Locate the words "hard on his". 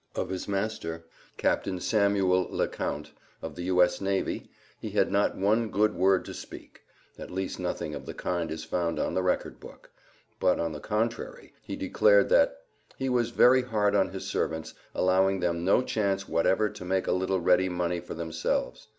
13.61-14.25